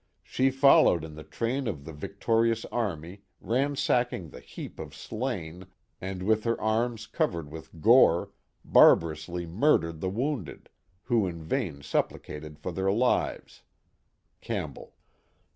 She 0.23 0.49
followed 0.49 1.03
in 1.03 1.13
the 1.13 1.23
train 1.23 1.67
of 1.67 1.85
the 1.85 1.93
victori 1.93 2.49
ous 2.51 2.65
army, 2.71 3.21
ransacking 3.39 4.31
the 4.31 4.39
heap 4.39 4.79
of 4.79 4.95
slain, 4.95 5.67
and 6.01 6.23
with 6.23 6.43
her 6.43 6.59
arms 6.59 7.05
covered 7.05 7.51
with 7.51 7.79
gore, 7.81 8.31
barbarously 8.65 9.45
murdered 9.45 10.01
the 10.01 10.09
wounded, 10.09 10.69
who 11.03 11.27
in 11.27 11.43
vain 11.43 11.83
supplicated 11.83 12.57
for 12.57 12.71
their 12.71 12.91
lives" 12.91 13.61
(Campbell). 14.41 14.95